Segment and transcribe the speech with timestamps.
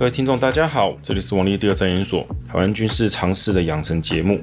[0.00, 4.40] 各位听众，大家好，这里是王立第二战研所台湾军事常识的养成节目。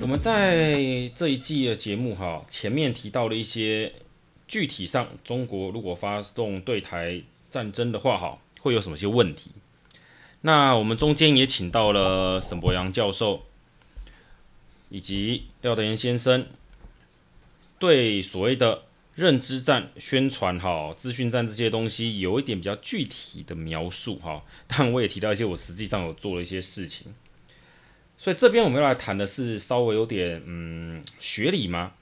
[0.00, 3.92] 我们在这一季的节目哈，前面提到了一些
[4.48, 7.20] 具体上，中国如果发动对台
[7.50, 9.50] 战争的话，哈，会有什么些问题？
[10.40, 13.42] 那我们中间也请到了沈博洋教授
[14.88, 16.46] 以及廖德言先生。
[17.84, 18.84] 对所谓的
[19.14, 24.42] 认知战、宣传、哈资讯战这些东西，有一点比较具体的描述哈。
[24.66, 27.14] 但我也提到一些我实际上有做了一些事情，
[28.16, 31.92] 所以这边我们要来谈的是稍微有点嗯学理吗？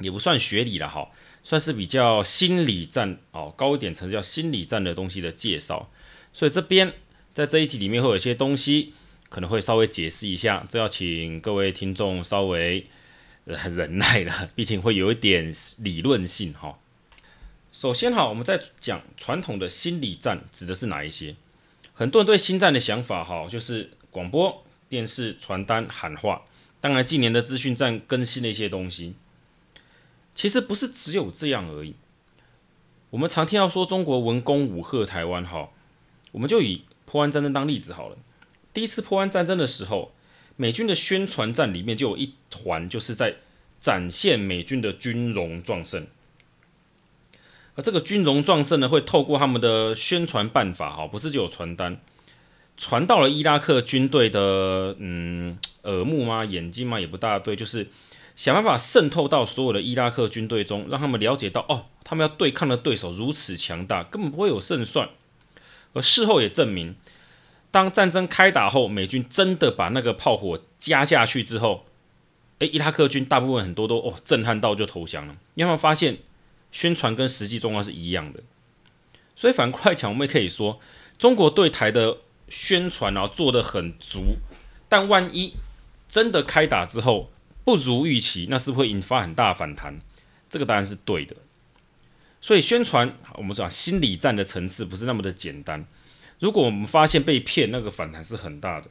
[0.00, 1.10] 也不算学理了哈，
[1.42, 5.90] 算是比较心理战哦，高一点层次叫心理战的东西的介绍。
[6.32, 6.94] 所以这边
[7.34, 8.94] 在这一集里面会有一些东西
[9.28, 12.86] 可能会稍微解释一下，这要请各位听众稍微。
[13.56, 16.78] 很忍耐了，毕竟会有一点理论性哈。
[17.72, 21.34] 首先哈，我们在讲传统的心理战指的是哪一些？
[21.94, 26.42] 很多人对心战的想法哈，就是广播电视、传单、喊话。
[26.80, 29.14] 当然，近年的资讯战更新了一些东西。
[30.34, 31.94] 其实不是只有这样而已。
[33.10, 35.70] 我们常听到说中国文攻武吓台湾哈，
[36.32, 38.18] 我们就以破案战争当例子好了。
[38.72, 40.12] 第一次破案战争的时候。
[40.60, 43.36] 美军的宣传战里面就有一团，就是在
[43.80, 46.06] 展现美军的军容壮盛。
[47.74, 52.00] 而这个军容壮盛呢，会透过他们的宣传办法，哈，不是只有传单，
[52.76, 56.44] 传到了伊拉克军队的嗯耳目吗？
[56.44, 56.98] 眼睛吗？
[56.98, 57.88] 也不大对，就是
[58.34, 65.08] 想办法渗透到所有的伊拉克军队中，让他们了解到，哦，他们要对抗的对手如此强大，根本不会有胜算。
[65.92, 66.96] 而事后也证明。
[67.70, 71.84] 当战争开打后，美军真的把那个炮火加下去之后，
[72.58, 76.18] 诶，伊拉克军大部分很多都哦震撼到就投降了，你有没有发现
[76.72, 78.40] 宣传跟实际状况是一样的。
[79.36, 80.80] 所以反过来讲，我们也可以说，
[81.16, 82.18] 中国对台的
[82.48, 84.38] 宣传啊做得很足，
[84.88, 85.54] 但万一
[86.08, 87.30] 真的开打之后
[87.64, 90.00] 不如预期，那是不是会引发很大反弹？
[90.50, 91.36] 这个当然是对的。
[92.40, 95.86] 所以宣传，我们讲心理战的层次不是那么的简单。
[96.38, 98.88] 如果我们发现被骗，那个反弹是很大的，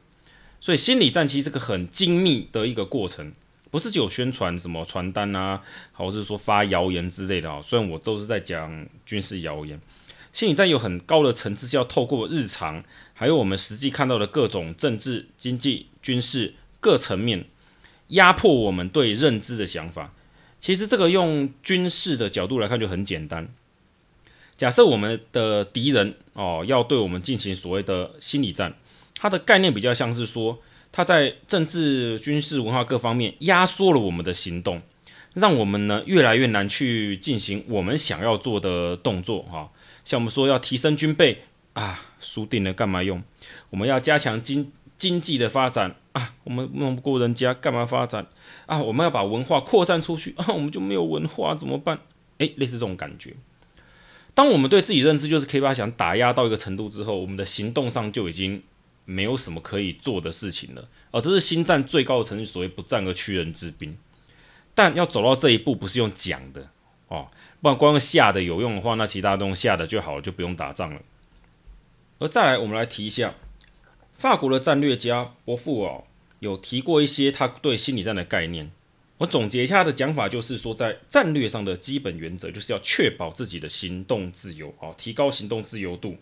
[0.59, 3.33] 所以心理战其实是个很精密的一个过程，
[3.69, 5.61] 不是只有宣传什么传单啊，
[5.93, 7.61] 或者是说发谣言之类的啊。
[7.61, 9.79] 虽然我都是在讲军事谣言，
[10.31, 12.83] 心理战有很高的层次，是要透过日常，
[13.13, 17.45] 还有我们实际看到的各种政治、经济、军事各层面，
[18.09, 20.13] 压迫我们对认知的想法。
[20.59, 23.47] 其实这个用军事的角度来看就很简单。
[24.55, 28.73] 假设我们的敌人哦要对我们进行所谓的心理战，
[29.15, 30.59] 它的概念比较像是说，
[30.91, 34.81] 他在政治、军事、文化各方面压缩了我们的行动，
[35.33, 39.69] 让我们呢越来越难去进行我们想要做的动作哈。
[40.03, 41.43] 像我们说要提升军备
[41.73, 43.21] 啊，输定了干嘛用？
[43.69, 48.25] 我们要加强经经济的发展啊，我们弄不过人家干嘛发展
[48.65, 48.81] 啊？
[48.81, 51.99] 我们要把文化扩散出去啊，我们就没有文化怎么办？
[52.39, 53.35] 诶，类似这种感觉。
[54.33, 58.61] 当我们对自己认知就是可以把它想打压到一个程度之后，我们的行动上就已经
[59.09, 60.87] 没有什么可以做的事情了。
[61.11, 63.97] 而这是心战最高的程序，所谓不战而屈人之兵。
[64.75, 66.69] 但要走到这一步，不是用讲的
[67.07, 67.31] 哦，
[67.61, 71.01] 不然光用吓的有用的话，那其他东西吓的就好了，就不用打仗了。
[72.19, 73.33] 而再来，我们来提一下
[74.17, 76.03] 法国的战略家伯父哦，
[76.39, 78.71] 有提过一些他对心理战的概念。
[79.19, 86.17] 我总结一下他的讲法，就是说，在战略上的基本原则，就是要确保自己的行动自由，哦，提高行动自由度，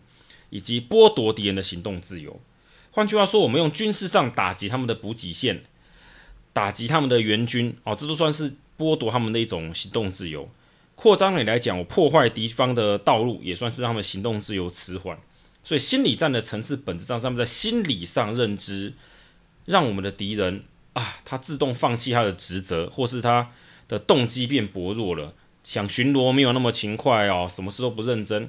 [0.49, 2.39] 以及剥夺敌人的行动自由。
[2.95, 5.65] 换句话说，我们用军事上打击他们的补给线，
[6.53, 10.47] 打击他们的援军，哦，这都算是剥夺他们的一种行动自由。
[10.95, 15.19] 扩张里来讲，我破坏敌方的道路，也算是让他们行动自由迟缓。
[15.61, 18.93] 所以，心理战的层次本质上他们在心理上认知，
[19.65, 20.63] 让我们的敌人。
[20.93, 23.51] 啊，他自动放弃他的职责，或是他
[23.89, 25.33] 的动机变薄弱了，
[25.65, 28.47] 想巡逻没有那么勤快哦，什么事都不认真，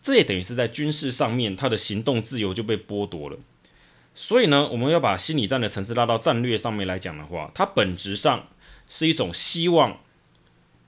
[0.00, 3.36] 这也等于是在军事上面他的行动自由就被剥夺了。
[4.14, 8.46] 所以呢，我们要把心理战的层次拉到战略上面来讲的话，它本质上
[8.88, 9.98] 是一种希望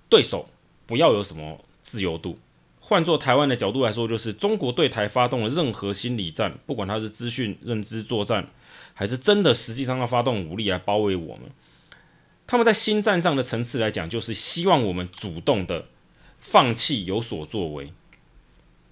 [0.08, 0.48] 对手
[0.86, 2.38] 不要有什么自由度。
[2.78, 8.48] 换作台湾的角度来说，就是中国对台发动了任何心理战，不管它是资讯认知作战。
[8.98, 11.50] 还是真的，实际上要发动武力来包围我们。
[12.46, 15.88] 他们在心战上的层次来讲，就是希望我们主动的
[16.38, 17.92] 放弃有所作为，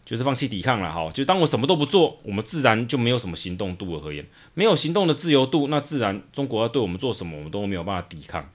[0.04, 1.10] 就是放弃抵抗了哈。
[1.12, 8.50] 就当我什么都不做，我们自然就没有什么行动度而言，没有行动的自由度，那自然中国要对我们做什么，我们都没有办法抵抗。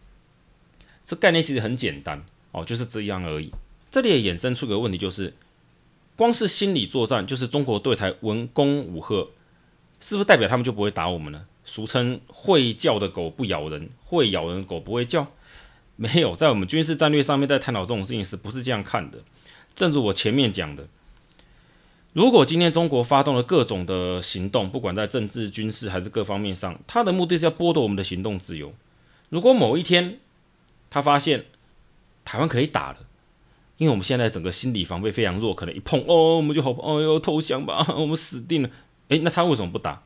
[1.04, 3.52] 这概念其实很简单，哦，就是这样而已。
[3.90, 5.34] 这里也衍生出个问题，就是
[6.16, 9.28] 光是心理作战，就是中国对台文攻武吓，
[10.00, 11.46] 是不是代表他们就不会打我们呢？
[11.66, 15.28] 俗称会叫的狗不咬人，会咬人狗不会叫。
[15.96, 19.20] 没有，在我们军事战略上面在探讨这种事情时，不是这样看的。
[19.76, 20.88] 正如我前面讲的，
[22.14, 28.74] 如果今天中国发动了各种的行动，不管在政治、军事还是各方面上，他的目的是要剥夺我们的行动自由。
[29.30, 30.20] 如果某一天
[30.90, 31.46] 他发现
[32.26, 32.98] 台湾可以打了，
[33.78, 38.70] 因为我们现在整个心理防备非常弱，可能一碰哦，我们就好，哦哟投降吧，我们死定了。
[39.10, 40.02] 诶，那他为什么不打？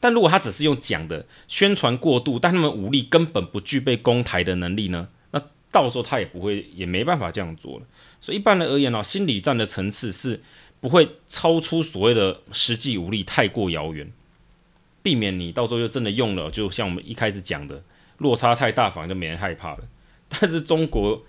[0.00, 5.08] 但如果他只是用讲的宣传过度，但他们武力根本不具备攻台的能力呢？
[5.30, 7.86] 那到时候他也不会，也没办法这样做了。
[8.20, 10.40] 所以一般人而言呢，心理战的层次是
[10.80, 14.10] 不会超出所谓的实际武力太过遥远，
[15.02, 17.82] 避免你到时候就真的用了，就像我们一开始讲的，
[18.18, 19.84] 落差太大，反而就没人害怕了。
[20.28, 21.22] 但是中国，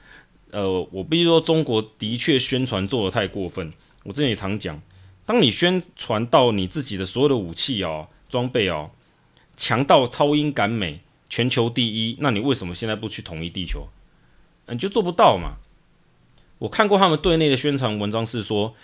[0.51, 3.71] 呃，我必须说，中国的确宣传做得太过分。
[4.03, 4.81] 我之前也常讲，
[5.25, 8.07] 当你宣传到你自己的所有的武器哦。
[8.29, 8.91] 装备哦，
[9.57, 10.99] 强到超英赶美，
[11.29, 13.87] 全球第一，那你为什么现在不去统一地球？
[14.67, 15.55] 你就做不到嘛？
[16.59, 18.75] 我看过他们对内的宣传文章是说，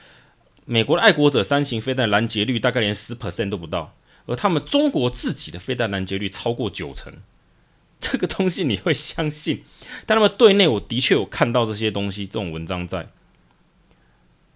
[0.65, 3.95] 美国的爱国者三型飞弹拦截率大概连十 percent 都不到，
[4.25, 7.13] 而他们中国自己的飞弹拦截率超过九成，
[7.99, 9.63] 这个东西你会相信？
[10.05, 13.07] 但他们对内我的确有看到这些东西，这种文章在。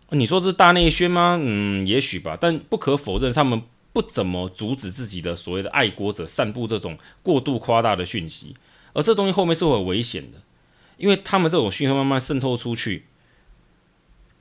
[0.09, 1.39] 你说是大内宣吗？
[1.41, 3.61] 嗯，也许吧，但不可否认他们。
[3.91, 8.55] 不怎么阻止自己的所谓的爱国者散布这种过度夸大的讯息，
[8.93, 10.37] 而这东西后面是会很危险的，
[10.97, 13.05] 因为他们这种讯息慢慢渗透出去，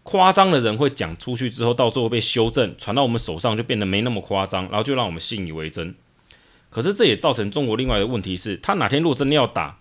[0.08, 5.94] 夸张的人会讲出去之后，到最后被修正，传到我们手上就变得没那么夸张，然后就让我们信以为真。
[6.70, 9.78] 可是这也造成中国另外一个问题是，他哪天如果真的要打，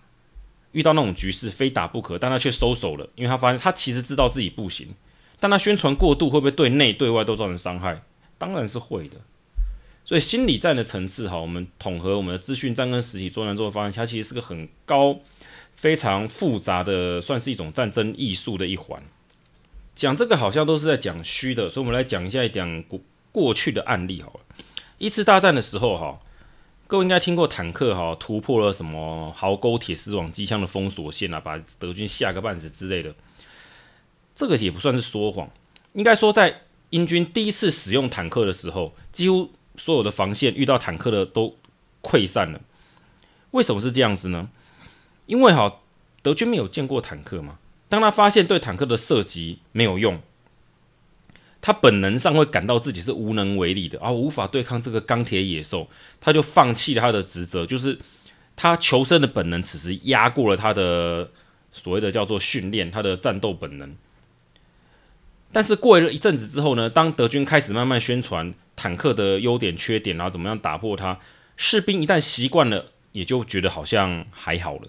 [0.72, 4.88] 遇到那种局势非打不可，但他却收手了，因为他发现他其实知道自己不行，
[5.40, 8.02] 但他宣传过度会不会对内对外都造成伤害？
[8.36, 9.16] 当然是会的。
[10.04, 15.18] 所以心理战的层次哈，我们统合我们的资讯战跟实体作战之后发现，它其实是个很高、
[15.74, 19.02] 非常复杂的，算是一种战争艺术的一环。
[19.98, 23.00] 讲这个好像都是在讲虚的，所以我们来讲一下一点过
[23.32, 24.40] 过去的案例好了。
[24.98, 26.20] 一次大战的时候哈，
[26.86, 33.12] 各位应该听过坦克哈突破了什么壕沟、铁丝网、机枪的封锁线啊，把德军吓个半死之类的。
[34.36, 35.50] 这个也不算是说谎，
[35.94, 39.50] 应该说在英军第一次使用坦克的时候，几乎。
[39.76, 41.56] 所有的防线遇到坦克的都
[42.02, 42.60] 溃散了，
[43.52, 44.50] 为什么是这样子呢？
[45.26, 45.78] 因为哈，
[46.20, 50.20] 德军没有见过坦克嘛，当他发现对坦克的射击没有用，
[51.60, 55.88] 他本能上会感到自己是无能为力的，而无法对抗这个钢铁野兽，
[56.20, 57.98] 他就放弃了他的职责，就是
[58.54, 61.30] 他求生的本能，此时压过了他的
[61.72, 63.96] 所谓的叫做训练，他的战斗本能。
[65.50, 71.18] 但是过了一阵子之后呢，当德军开始慢慢宣传坦克的优点、缺点，然后怎么样打破它，
[71.56, 74.88] 士兵一旦习惯了，也就觉得好像还好了。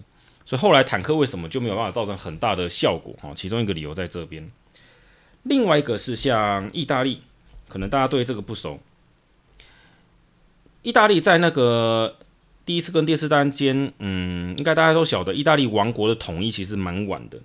[0.50, 3.16] 所以后来坦克为什么就没有办法造成很大的效果？
[3.22, 4.50] 哈，其中一个理由在这边。
[5.44, 7.22] 另外一个是像意大利，
[7.68, 8.80] 可能大家对这个不熟。
[10.82, 12.18] 意大利在那个
[12.66, 17.38] 第一次跟第二次大战间，嗯，应该大家都晓得，意大利王国的统一其实蛮晚的。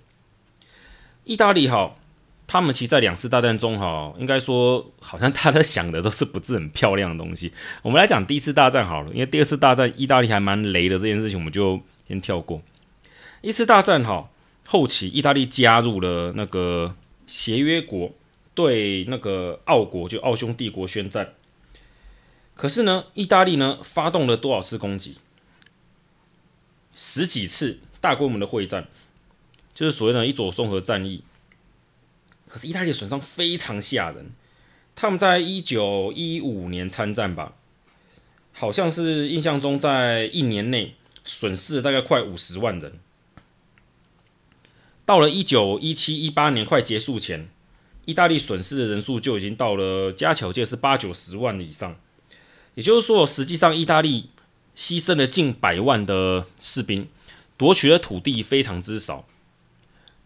[1.25, 1.93] 意大利哈。
[2.47, 7.51] 他们其实，在两次大战中，哈，应该说，好像大家想的都是不是很漂亮的东西。
[7.81, 12.61] 我们来讲第一次大战好了，因为第二次大战意大利还蛮雷的这件事情，我们就先跳过。
[13.45, 14.31] 一次大战，哈，
[14.65, 16.95] 后期意大利加入了那个
[17.27, 18.11] 协约国，
[18.55, 21.35] 对那个奥国就奥匈帝国宣战。
[22.55, 25.17] 可是呢，意大利呢发动了多少次攻击？
[26.95, 28.87] 十几次大规模的会战，
[29.75, 31.23] 就是所谓的伊佐松河战役。
[32.47, 34.31] 可是意大利的损伤非常吓人，
[34.95, 37.53] 他们在一九一五年参战吧，
[38.53, 42.99] 好像是印象中在一年内损失了大概快五十万人。
[45.05, 47.47] 到了一九一七一八年快结束前，
[48.05, 51.95] 意大利损失的人数就已经到了加起来是八九十万以上。
[52.73, 54.29] 也就是说，实际上意大利
[54.75, 57.07] 牺牲了近百万的士兵，
[57.55, 59.25] 夺取的土地非常之少。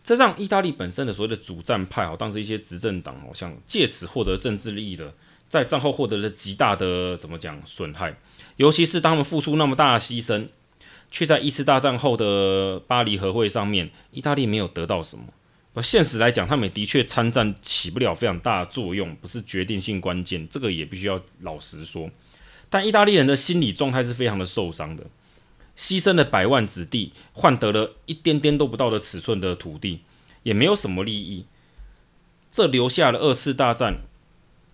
[0.02, 5.14] 这让意大利本身的所谓的主战派，哦，当时一些执政党，好像借此获得政治利益的，
[5.50, 8.18] 在战后获得了极大的怎么讲损害，
[8.56, 10.48] 尤其是当他们付出那么大的牺牲，
[11.12, 15.25] 却在一次大战后的巴黎和会上面，意大利没有得到什么。
[15.74, 22.10] 而现实来讲，他们的确参战起不了非常大的作用，不是决定性关键，这个也必须要老实说。
[22.70, 25.06] 但意大利人的心理状态是非常的受伤的。
[25.75, 30.01] 牺牲了百万子弟，换得了一点点都不到的尺寸的土地，
[30.44, 31.46] 也没有什么利益。
[32.51, 34.01] 这留下了二次大战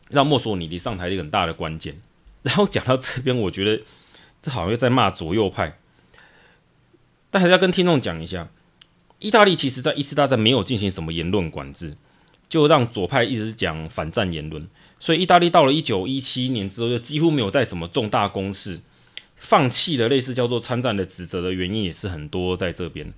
[0.10, 2.02] 让墨索里尼上台一个很大的关键。
[2.42, 3.84] 然后讲到这边，我觉得
[4.42, 5.78] 这好像又在骂左右派，
[7.36, 8.48] 但还是要跟听众讲一下，
[9.20, 11.98] 意大利其实在一次大战没有进行什么言论管制，
[12.48, 14.66] 就让左派一直讲反战言论，
[15.02, 18.80] 所以意大利到了一九一七年之后，就几乎没有在什么重大攻势。
[19.36, 23.14] 放弃了类似叫做参战的职责的原因也是很多，在这边，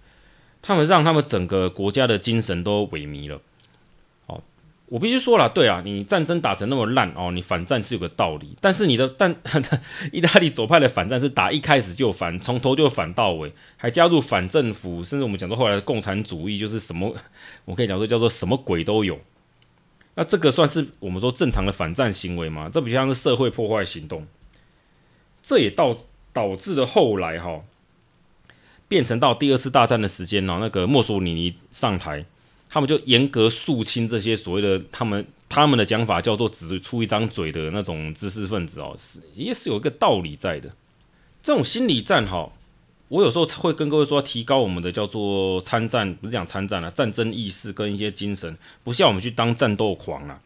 [0.63, 3.39] 他们让他们整个国家的精神都萎靡了。
[4.89, 9.35] 我必须说了，对啊，你战争打成那么烂哦，你反战是有个道理，但是你的但
[10.13, 17.13] 意大利左派的反战是打一开始就反，从头就反到尾，还加入反政府，甚至我们讲到后来的共产主义，就是什么，
[17.65, 19.19] 我可以讲说叫做什么鬼都有。
[20.15, 22.69] 那这个算是我们说正常的反战行为吗？
[22.73, 24.25] 这不像是社会破坏行动。
[25.41, 25.95] 这也导
[26.31, 27.61] 导致了后来哈，
[28.87, 32.25] 变成到第二次大战的时间呢，那个墨索里尼上台，
[32.69, 40.71] 他们就严格肃清这些所谓的他们他们的讲法叫做只出一张嘴的那种知识分子哦，是也是有一个道理在的。
[41.41, 42.51] 这种心理战哈，
[43.07, 50.41] 我有时候会跟各位说，提高我们的叫做参战，不是讲参战啊，战争意识跟一些精神，不像我们去当战斗狂啊。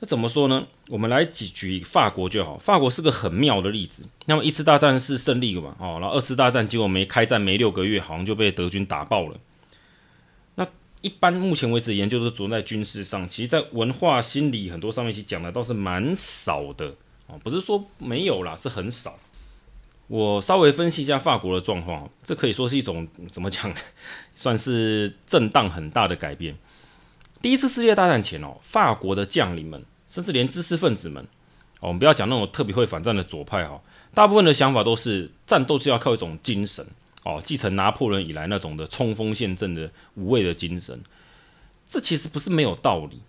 [0.00, 0.66] 那怎么说呢？
[0.88, 2.58] 我们来举举法国就好。
[2.58, 4.04] 法国是个很妙的例子。
[4.26, 5.76] 那么一次大战是胜利了嘛？
[5.78, 9.36] 哦，然后二次大战结果没开战没六个月，好像就被德军打爆了。
[11.02, 16.94] 一般目前为止研究都着重在军事上，其实在文化心理很多上面其实讲的倒是蛮少的
[17.26, 19.18] 哦，不是说没有啦，是很少。
[20.08, 23.72] 我稍微分析一下法国的状况，这可以说是一种怎么讲，
[24.34, 26.56] 算是震荡很大的改变。
[27.42, 29.84] 第一次世界大战前哦，法国的将领们。
[30.08, 31.24] 甚至连知识分子们，
[31.80, 33.80] 哦，我们不要讲那种特别会反战的左派哈，
[34.12, 36.86] 大部分的想法都是战斗是要靠一种精神
[37.24, 41.00] 哦，继承拿破仑以来那种的冲锋陷阵的无畏的精神。
[41.88, 43.20] 这其实不是没有道理，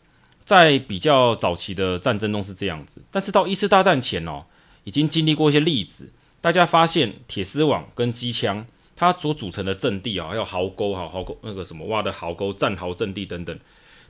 [0.43, 4.45] 在比较早期的战争中是这样子，但是到一次大战前哦，
[4.83, 13.59] 已经经历过一些例子，大家发现铁丝网跟机枪它所组成的阵地啊，还有壕沟哈，壕沟那个什么挖的壕沟、战壕阵地等等，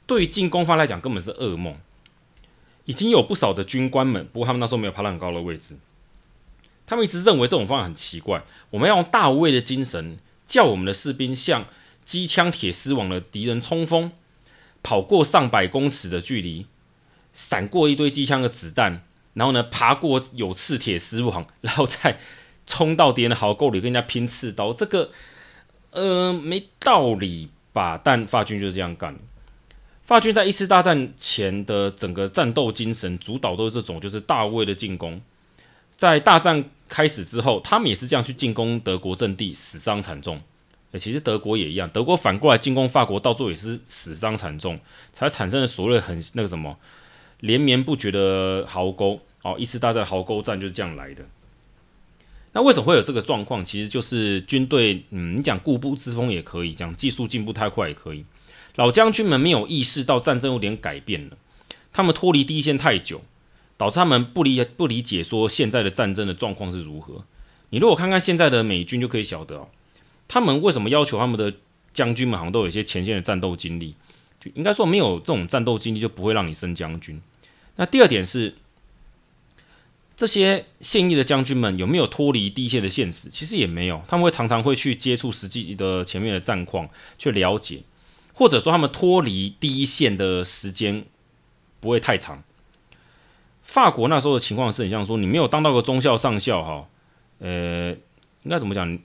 [0.05, 1.75] 对于进攻方来讲根本是噩梦。
[2.85, 5.77] 已经有不少的军官们，不过他们那时候没有爬到很高的位置。
[6.93, 8.43] 他们一直认为这种方法很奇怪。
[8.69, 11.65] 我们要用大无畏的精神，叫我们的士兵向
[12.05, 14.11] 机枪铁丝网的敌人冲锋，
[14.83, 16.67] 跑过上百公尺的距离，
[17.33, 19.01] 闪过一堆机枪的子弹，
[19.33, 22.19] 然后呢，爬过有刺铁丝网，然后再
[22.67, 24.71] 冲到敌人的壕沟里跟人家拼刺刀。
[24.71, 25.09] 这个，
[25.89, 27.99] 呃，没道理吧？
[28.03, 29.17] 但法军就是这样干。
[30.03, 35.19] 法军在一次大战前的整个战斗精神，主导都是这种，就是大无畏的进攻。
[35.95, 40.41] 在大战开始之后，他们也是这样去进攻德国阵地，死伤惨重。
[40.97, 44.79] 其实德国也一样，德国反过来进攻法国，到最后也是死伤惨重，
[45.11, 46.77] 才产生了所谓很那个什么
[47.39, 49.19] 连绵不绝的壕沟。
[49.41, 51.25] 哦，一次大战壕沟战就是这样来的。
[52.53, 53.65] 那为什么会有这个状况？
[53.65, 58.23] 其实就是军队，嗯，你讲固步自封也可以，讲技术进步太快也可以。
[58.75, 61.37] 老将军们没有意识到战争有点改变了，
[61.91, 63.21] 他们脱离第一线太久，
[63.77, 67.23] 导致他们不理不理解说现在的战争的状况是如何。
[67.69, 69.67] 你如果看看现在的美军就可以晓得哦，
[70.27, 71.53] 他们为什么要求他们的
[71.93, 73.95] 将军们好像都有一些前线的战斗经历？
[74.39, 77.21] 就应该说没有这种战斗经历就不会让你升将军。
[77.77, 78.53] 那第二点是，
[80.15, 83.29] 这些现役的将军们有没有脱离第一线的现实？
[83.29, 86.87] 其实也没有，他们会常常会去接触实际的前面的战况，
[87.17, 87.81] 去了解。
[88.33, 91.05] 或者说，他们脱离第一线的时间
[91.79, 92.43] 不会太长。
[93.63, 96.87] 法国那时候的情况是很像说，你没有当到个中校、上校，哈，
[97.39, 97.91] 呃，
[98.43, 98.99] 应该怎么讲？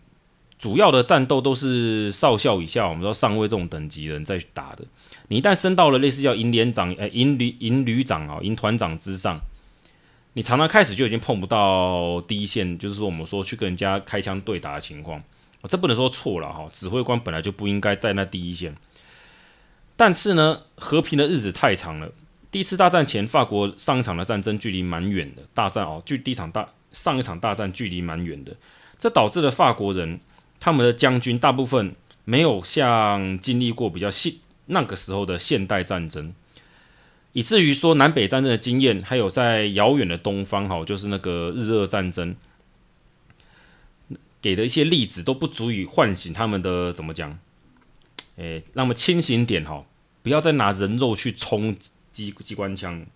[0.58, 4.84] 主要的战斗都是少校以下，我们说上尉这种等级的人在打的。
[5.28, 9.40] 你一旦升到了类似叫营连长、呃营旅营旅长啊、营团长之上，
[10.32, 15.22] 你常常开始就已经碰不到第一线，就是说我们说去跟人家开枪对打的情况。
[15.68, 18.74] 这不能说错了哈，指挥官本来就不应该在那第一线。
[19.96, 22.10] 但是呢，和平的日子太长了。
[22.50, 25.42] 第一次大战前，法国上一场的战争距离蛮远的。
[25.52, 28.56] 大战哦，距第一场大上一场大战距离蛮远的，
[28.98, 30.18] 这导致了法国人
[30.58, 34.34] 他们的将军大部分没有像经历过比较现
[34.66, 36.32] 那个时候的现代战争，
[37.32, 42.34] 以至于说南北战争的经验，还有在遥远的东方哈，就是那个日俄战争
[44.40, 47.38] 给的一些例子都不足以唤醒他们的怎么讲？
[48.36, 49.84] 诶，那么清醒点哈，
[50.22, 51.76] 不要再拿人肉去冲
[52.26, 53.06] 机机关枪。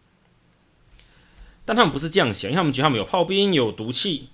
[1.65, 4.29] 但他们不是这样想，因为他们觉得他们有炮兵、有毒气，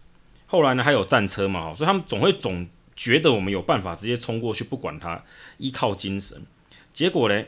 [0.47, 5.25] 后来呢还有战车嘛，所以他们总会总觉得我们有办法直接冲过去，不管他，
[5.59, 6.43] 依靠精神。
[6.93, 7.45] 结果呢，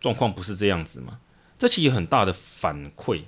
[0.00, 1.18] 状况不是这样子嘛？
[1.58, 3.22] 这其实很大的反馈。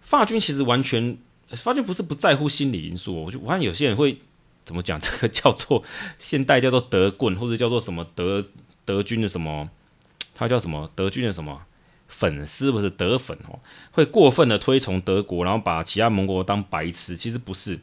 [0.00, 1.16] 法军其实完全，
[1.48, 3.24] 法军不是不在乎心理因素。
[3.24, 4.20] 我就我看有些人会
[4.66, 5.82] 怎么讲， 这个叫做
[6.18, 8.44] 现代叫做德棍，或者叫做什么德
[8.84, 9.70] 德军的什么，
[10.42, 11.62] 他叫什么德军的什么
[12.08, 17.16] 粉丝，不是德粉哦，会过分的推崇德国，然后把其他盟国当白痴。
[17.16, 17.78] 其实不是，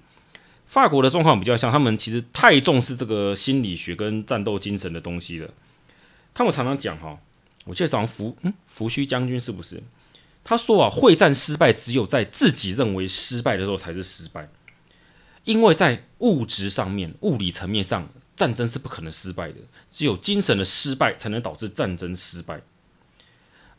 [0.68, 5.50] 法国的状况比较像，他们其实太重视这个心理学跟战斗精神的东西了。
[6.34, 7.18] 他们常常讲哈，
[7.66, 9.82] 我记得好像福嗯福煦将军是不是？
[10.44, 14.48] 他说啊，会战失败只有在自己认为失败的时候才是失败，
[15.44, 18.08] 因为在物质上面、物理层面上，
[18.40, 19.56] 战争是不可能失败的，
[19.92, 22.62] 只有精神的失败才能导致战争失败。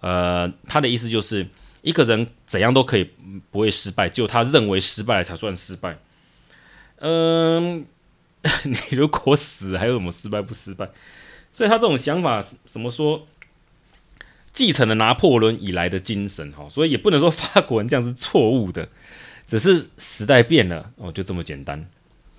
[0.00, 1.48] 呃，他的意思就是，
[1.80, 3.10] 一个人怎样都可以
[3.50, 5.98] 不会失败，只有他认为失败了才算失败。
[6.96, 7.86] 嗯、
[8.64, 10.90] 你如果死，还有什么失败不失败？
[11.50, 13.26] 所以他这种想法怎么说？
[14.52, 18.90] 继承了拿破仑以来的精神，哈，所以也不能说法国人这样是错误的，
[19.46, 21.88] 只是时代变了，哦，就这么简单。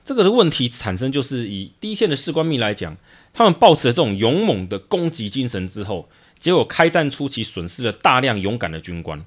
[0.03, 2.98] 这个的问题产生就是以第一线的士官兵来讲，
[3.31, 9.24] 他们抱持了这种勇猛的攻击精神之后，结果开战初期损失了大量勇敢的军官。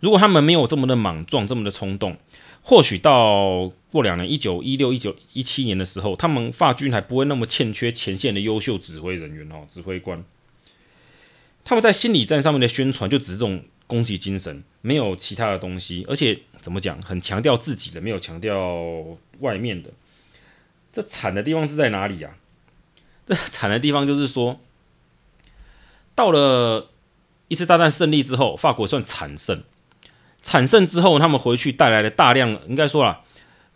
[0.00, 2.16] 如果他们没有这么的莽撞，这么的冲动，
[2.62, 10.22] 或许到过两年，一九一六、一九一七年的时候，他们法军还不会那么欠缺前线的优秀指挥人员哦，指挥官。
[11.64, 19.04] 他们在心理战上面的宣传就只是这种攻击精神，没有其他的东西，而且怎么讲，很强调自己的，没有强调
[19.40, 19.90] 外面的。
[20.92, 22.32] 这惨的地方是在哪里啊？
[23.26, 24.58] 这惨的地方就是说，
[26.14, 26.90] 到了
[27.48, 29.62] 一次大战胜利之后，法国算惨胜。
[30.40, 33.20] 惨胜之后，他们回去带来了大量，应该说啦，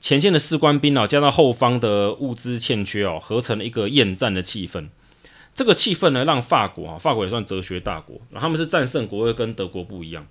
[0.00, 4.88] 前线的士官兵啊，加上后方的物资欠缺哦，合成了一个厌战的气氛。
[5.55, 10.27] 这个气氛呢，让法国啊，法国也算哲学大国，他们是战胜国，会跟德国不一样。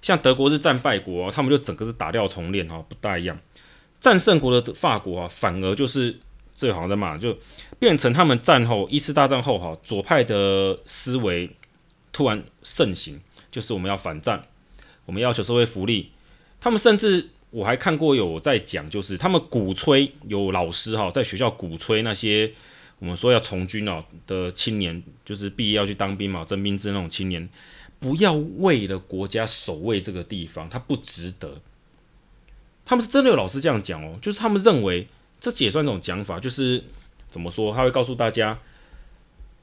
[0.00, 3.38] 像德国是战败国，他们就整个是打掉重练哈，不大一样。
[4.04, 6.14] 战胜国的法国啊，反而就是
[6.54, 7.34] 这好像在骂，就
[7.78, 11.48] 变成他们战后一次大战后哈，左派的思维
[12.12, 13.18] 突然盛行，
[13.50, 14.44] 就是我们要反战，
[15.06, 16.10] 我们要求社会福利。
[16.60, 22.52] 他们甚至我还看过有在讲，就是他们鼓吹有老师哈，在学校鼓吹那些。
[22.98, 27.48] 我们说要从军哦的青年，就是毕业要去当兵嘛，征兵制那种青年，
[27.98, 31.58] 不要为了国家守卫这个地方，他不值得。
[32.84, 35.06] 他们是真的有老师这样讲哦，就是他们认为
[35.40, 36.82] 这也算一种讲法，就是
[37.30, 37.72] 怎么说？
[37.74, 38.58] 他会告诉大家，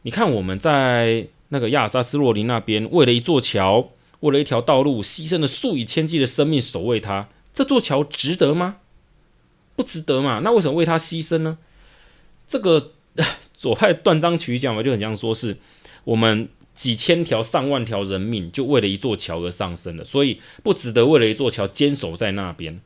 [0.02, 3.90] 你看我们在那个亚萨斯洛林那边，为了一座桥，
[4.22, 8.78] 为了一条道路，牺牲了数以千计的生命守卫它，这座桥值得吗？
[9.76, 10.40] 不值得嘛？
[10.44, 11.58] 那为什么为它牺牲呢？
[12.48, 12.92] 这个。
[13.54, 15.56] 左派断章取义讲嘛，就很像说是
[16.06, 22.80] 我们几千条、上万条人命，就为了一座桥而丧生了，所以不值得为了一座桥坚守在那边。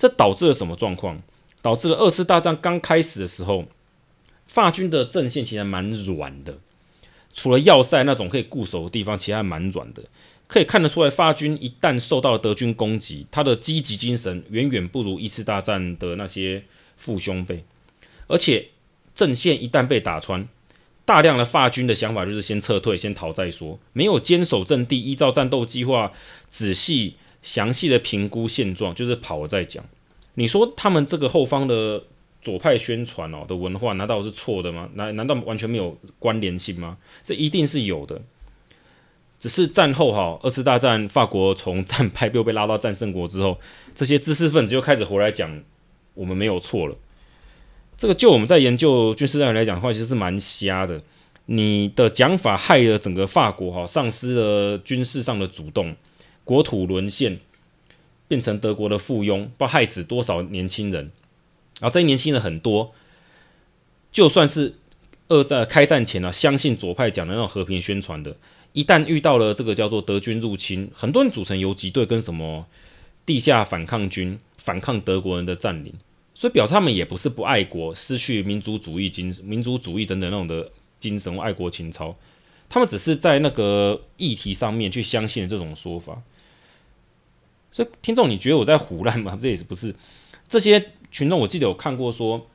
[0.00, 1.20] 这导致了什么状况？
[1.60, 3.66] 导致了二次大战刚开始的时候，
[4.46, 6.56] 法军的阵线其实蛮软的，
[7.34, 10.04] 除了要塞那种可以固守的地方，其实还蛮软的。
[10.46, 16.64] 可以看得出来，法军一旦受到了德军攻击，他的积极精神远远不如一次大战的那些
[16.96, 17.62] 父兄辈，
[18.26, 18.68] 而且。
[19.12, 20.48] 阵线一旦被打穿，
[21.04, 26.12] 大量的法军的想法就是先撤退，先逃再说，没有坚守阵地，依照战斗计划
[26.48, 29.84] 仔细详细的评估现状，就是跑了再讲。
[30.34, 32.02] 你说他们这个后方的
[32.40, 34.88] 左派宣传哦的文化，难道是错的吗？
[34.94, 36.96] 难难道完全没有关联性吗？
[37.24, 38.20] 这一定是有的。
[39.38, 43.58] 只是战后哈，二次大战法国从战败又被拉到战胜国之后，
[43.94, 45.62] 这些知识分子又开始回来讲，
[46.12, 46.94] 我们没有错了。
[47.96, 51.02] 这个就我们在研究军事战来讲的话，其实是蛮瞎的。
[51.46, 55.96] 你的讲法害了整个法国哈，丧失了军事上的主动，
[56.44, 57.38] 国土沦陷，
[58.28, 61.10] 变成德国的附庸，不知道害死多少年轻人。
[61.80, 62.92] 然后这些年轻人很多，
[64.12, 64.74] 就算是
[65.28, 68.36] 二战开战前啊，相信左派讲的那种和平宣传的，
[68.72, 72.66] 一旦遇到了这个叫做德军入侵，很多人组成游击队跟什么
[73.24, 75.92] 地下反抗军，反抗德国人的占领。
[76.34, 82.16] 所以表示他们也不是不爱国，失去民族主义精、民族主义等等那种的精神爱国情操，
[82.68, 86.20] 他们只是在那个议题上面去相信这种说法。
[87.72, 89.36] 所以听众，你觉得我在胡乱吗？
[89.40, 89.94] 这也是不是？
[90.48, 92.46] 这些群众，我记得有看过说，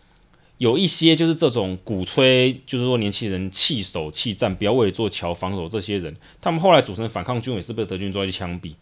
[0.58, 5.70] 有一些就是这种鼓吹，就是说年轻人弃守弃战，不要为了做桥防守。
[5.70, 8.74] 这些人，他们后来组成反抗军，也是被德军抓去枪毙，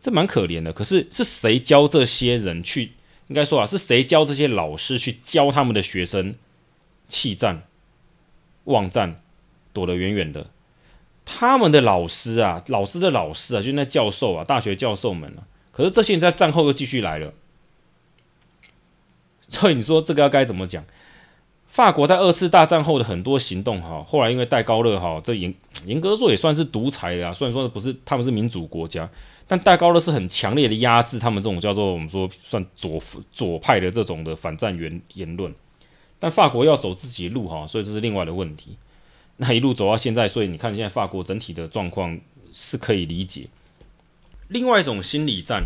[0.00, 0.72] 这蛮可怜的。
[0.72, 2.92] 可是是谁教这些人去？
[3.28, 6.34] 应该说啊，是谁教这些老师去教他们的学生
[7.08, 7.62] 弃战、
[8.64, 9.22] 忘战、
[9.72, 10.50] 躲得远远的？
[11.24, 15.48] 他们的老师啊，老师的老师啊，就那教授啊，大学教授们啊。
[15.74, 17.32] 可是这些人在战后又继续来了，
[19.48, 20.84] 所以你说这个要该怎么讲？
[21.66, 25.52] 法国在二次大战后的很多行动哈，后来因为戴高乐哈，这严
[25.86, 29.10] 严格说也算是独裁的啊，虽然说不是他们是民主国家，
[29.48, 35.52] 但戴高乐是很强烈的压制他们这种叫做我们说算左左派的这种的反战言言论，
[36.20, 38.76] 但法国要走自己的路哈，所以这是另外的问题。
[39.38, 42.16] 那一路走到现在，所以你看现在法国整体的状况
[42.52, 43.48] 是可以理解。
[44.54, 45.64] 另外一种心理战，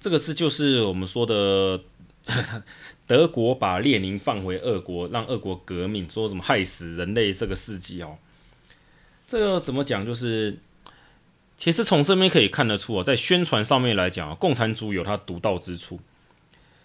[0.00, 1.82] 这个是就是我们说的。
[3.06, 8.18] 德国把列宁放回俄国，让俄国革命，说什么害死人类这个事迹哦？
[9.26, 10.06] 这个怎么讲？
[10.06, 10.58] 就是
[11.56, 15.98] 其实从这边可以看得出啊，在宣传上面来讲啊，共产主义有它独到之处。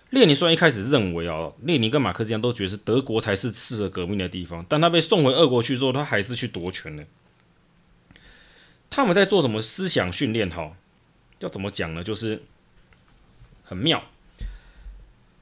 [0.10, 7.04] 列宁虽然一开始认为啊，列宁跟马克思一样都觉得是德国才是适合革命的地方，但他被送回俄国去之后，他还是去夺权了。
[8.90, 10.50] 他们在做什么思想训练？
[10.50, 10.76] 哈，
[11.40, 12.04] 要怎么讲呢？
[12.04, 12.44] 就是
[13.64, 14.04] 很妙。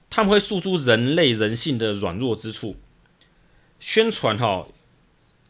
[0.10, 2.76] 他们会诉诸人类人性的软弱之处，
[3.80, 4.68] 宣传哈，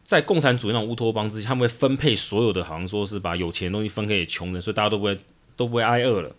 [0.04, 5.18] 在共产主义那种乌托邦之下，他们会分配所有的，好像说是把有钱的东西分给穷人，所以大家都不会
[5.56, 6.34] 都不会挨饿了。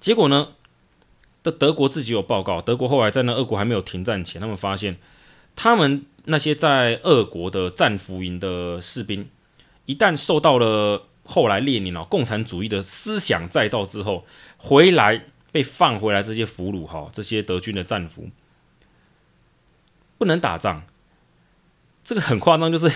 [0.00, 0.48] 结果呢，
[1.42, 4.96] 德德国自己有报告，德国后来在那俄国还没有停战前，他们发现，
[5.54, 9.28] 他们那些在俄国的战俘营的士兵，
[9.84, 15.24] 一旦受到了后来列宁啊共产主义的思想再造之后，回来。
[15.54, 18.28] 被放回来这些俘虏哈，这些德军的战俘
[20.18, 20.82] 不能打仗，
[22.02, 22.92] 这个很夸张，就是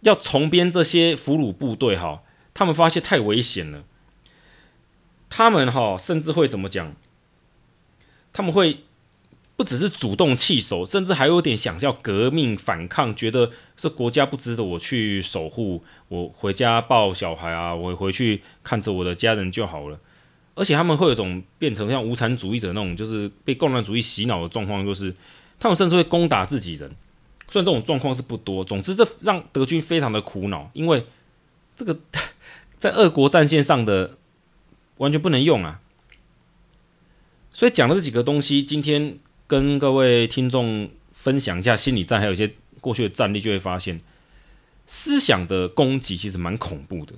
[0.00, 2.24] 要重编这些俘虏部队哈。
[2.54, 3.84] 他们发现太危险了，
[5.30, 6.96] 他们哈甚至会怎么讲？
[8.32, 8.82] 他们会
[9.56, 19.98] 不只是主动弃守，甚至还有点想要革命反抗，觉得这国家不值得我去守护，我回家抱小孩啊，我回去看着我的家人就好了。
[20.56, 25.14] 而且他们会有一种变成像无产主义者那种，就是被共产主义洗脑的状况，就是
[25.58, 26.90] 他们甚至会攻打自己人。
[27.48, 31.06] 虽然这种状况是不多，总之这让德军非常的苦恼，因为
[31.76, 31.98] 这个
[32.78, 34.16] 在俄国战线上的
[34.96, 35.80] 完全不能用啊。
[37.52, 44.00] 所以讲的这几个东西，今天跟各位听众分享一下心理战，还有一些过去的战例，就会发现
[44.86, 47.12] 思想的攻击其实蛮恐怖的。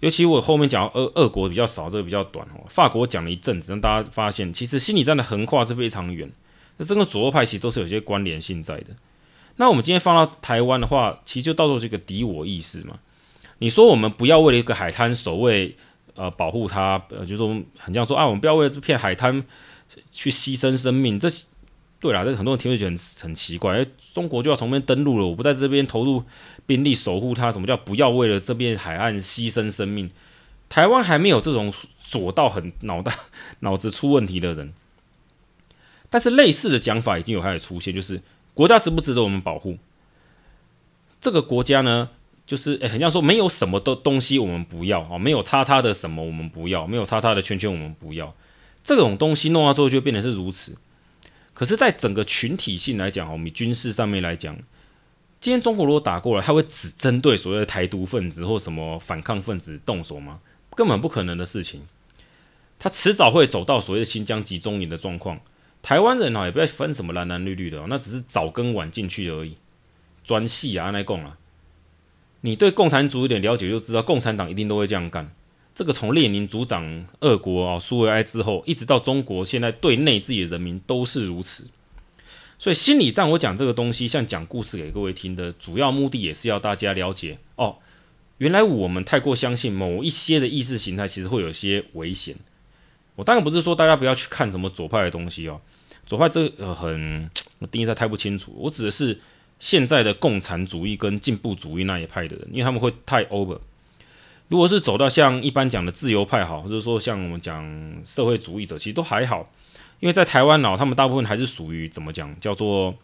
[0.00, 2.64] 尤其我后面讲俄俄国比较少，这个比较短哦。
[2.68, 6.30] 法国讲了一阵子，让大家发现其实心理战的横跨是非常远。
[6.76, 8.88] 那整个左右派其实都是有些关联性在的。
[9.56, 12.98] 那我们今天放到台湾的话，其实就到时候这个敌我意识嘛。
[13.58, 15.74] 你说我们不要为了一个海滩守卫，
[16.14, 19.42] 呃，保护它，呃，就是说很像说啊，我们不要为了这片海滩
[20.12, 21.28] 去牺牲生命，这。
[21.98, 26.22] 对啦，这很多人听会觉得很很奇怪，哎，中国就要从那边登陆了，我不在这边投入
[26.66, 30.10] 兵力守护它，什么叫不要为了这边海岸牺牲生命？
[30.68, 31.72] 台湾还没有这种
[32.04, 33.14] 左到很脑袋
[33.60, 34.74] 脑子出问题的人，
[36.10, 38.20] 但是类似的讲法已经有开始出现，就是
[38.52, 39.78] 国家值不值得我们保护？
[41.18, 42.10] 这个国家呢，
[42.46, 48.34] 就是诶很像说没有什么的东西我们不要啊，没有叉叉的什么我们不要，没有叉叉的圈圈我们不要，
[48.86, 50.76] 这种东西弄到最后就变成是如此。
[51.52, 54.56] 可是，在整个群体性来讲，我们军事上面来讲，
[55.40, 60.38] 今天中国如果打过来，他会只针对所谓的台独分子或什么反抗分子动手吗？
[60.76, 61.82] 根本不可能的事情。
[62.78, 65.40] 他迟早会走到所谓的新疆集中营的状况。
[65.82, 69.56] 台湾人啊，也不要分什么蓝蓝绿绿的哦，那只是早跟晚进去而已。
[70.22, 71.36] 专系啊，那共啊，
[72.42, 75.32] 你对共产主义有点了解，就知道共产党一定都会这样干。
[75.76, 81.68] 这个从列宁主掌俄国啊，苏维埃之后，一直到中国现在对内自己的人民都是如此。
[82.58, 87.76] 所以心理战，我讲这个东西，像讲故事给各位听的主要目的，也是要大家了解哦，
[88.38, 92.34] 原来我们太过相信某一些的意识形态，其实会有些危险。
[93.14, 95.60] 我当然不是说大家不要去看什么左派的东西哦，
[96.06, 97.30] 左派这个呃很
[97.70, 98.50] 定义在太不清楚。
[98.56, 99.20] 我指的是
[99.58, 103.60] 现在的共产主义跟进步主义那一派的人，因为他们会太 over。
[104.48, 107.64] 如果是走到像一般讲的自由派好，或者说像我们讲
[108.04, 109.50] 社会主义者，其实都还好，
[109.98, 112.94] 因为在台湾哦，他们大部分还是属于怎么讲，叫做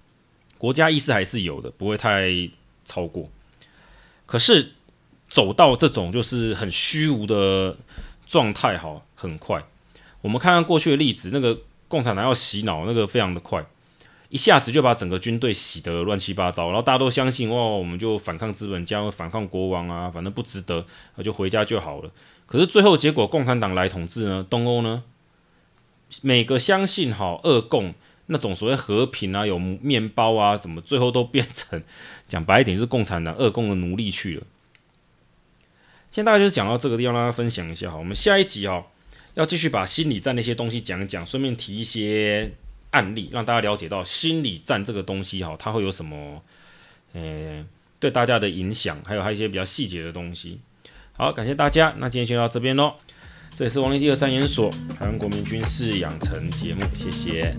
[0.57, 2.31] 国家意识还是有的，不会太
[2.85, 3.29] 超过。
[4.25, 4.73] 可是
[5.29, 7.77] 走到这种就是很虚无的
[8.27, 9.65] 状态，哈，很快。
[10.21, 13.67] 我们看看过去的例子，那个共产党要洗脑，那个非常的快。
[14.33, 22.11] 一下子就把整个军队洗得乱七八糟，然后大家都相信哦，我们就反抗资本家，反抗国王啊，反正不值得，那就回家就好了。
[22.47, 25.03] 可是最后结果，共产党来统治呢，东欧呢，
[26.23, 27.93] 每个相信哈二共
[28.29, 31.83] 那种所谓和平啊，有面包啊，怎么最后都变成
[32.27, 34.47] 讲白一点，就是共产党二共的奴隶去了。
[36.11, 37.99] 现在大概就是讲到这个地方，让大家分享一下哈。
[37.99, 38.87] 我们下一集哈
[39.35, 42.51] 要继续把心理战那些东西讲一讲，顺便提一些
[42.93, 46.43] 案例，让大家了解到心理战这个东西哈，它会有什么
[47.13, 47.63] 呃
[47.99, 50.61] 对大家的影响，还有还有一些比较细节的东西。
[51.15, 52.95] 好，感谢大家，那今天就到这边喽。
[53.55, 57.55] 这里是王立第二战研所台湾国民军事养成节目，谢谢。